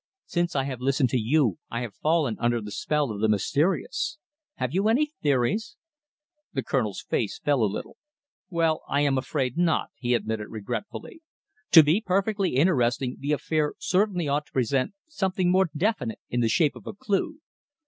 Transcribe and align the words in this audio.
Since 0.25 0.55
I 0.55 0.63
have 0.63 0.81
listened 0.81 1.09
to 1.09 1.19
you 1.19 1.59
I 1.69 1.81
have 1.81 1.93
fallen 1.93 2.35
under 2.39 2.59
the 2.59 2.71
spell 2.71 3.11
of 3.11 3.21
the 3.21 3.29
mysterious. 3.29 4.17
Have 4.55 4.73
you 4.73 4.87
any 4.87 5.05
theories?" 5.21 5.77
The 6.53 6.63
Colonel's 6.63 7.03
face 7.07 7.37
fell 7.37 7.61
a 7.63 7.69
little. 7.71 7.97
"Well, 8.49 8.81
I 8.89 9.01
am 9.01 9.19
afraid 9.19 9.59
not," 9.59 9.91
he 9.95 10.15
admitted 10.15 10.47
regretfully. 10.49 11.21
"To 11.73 11.83
be 11.83 12.01
perfectly 12.01 12.55
interesting 12.55 13.17
the 13.19 13.33
affair 13.33 13.75
certainly 13.77 14.27
ought 14.27 14.47
to 14.47 14.51
present 14.53 14.95
something 15.07 15.51
more 15.51 15.69
definite 15.77 16.17
in 16.31 16.39
the 16.39 16.49
shape 16.49 16.75
of 16.75 16.87
a 16.87 16.93
clue. 16.95 17.37